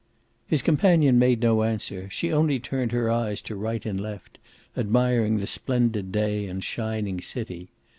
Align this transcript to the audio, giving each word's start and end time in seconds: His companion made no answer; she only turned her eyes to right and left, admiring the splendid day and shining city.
His 0.47 0.63
companion 0.63 1.19
made 1.19 1.41
no 1.41 1.61
answer; 1.61 2.09
she 2.09 2.33
only 2.33 2.59
turned 2.59 2.91
her 2.91 3.11
eyes 3.11 3.39
to 3.41 3.55
right 3.55 3.85
and 3.85 4.01
left, 4.01 4.39
admiring 4.75 5.37
the 5.37 5.45
splendid 5.45 6.11
day 6.11 6.47
and 6.47 6.63
shining 6.63 7.21
city. 7.21 7.69